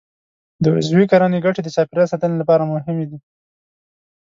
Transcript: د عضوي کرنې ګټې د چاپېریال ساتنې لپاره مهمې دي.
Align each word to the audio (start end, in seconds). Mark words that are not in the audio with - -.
د 0.63 0.65
عضوي 0.75 1.05
کرنې 1.11 1.39
ګټې 1.45 1.61
د 1.63 1.67
چاپېریال 1.75 2.11
ساتنې 2.13 2.35
لپاره 2.41 2.69
مهمې 2.73 3.05
دي. 3.09 3.19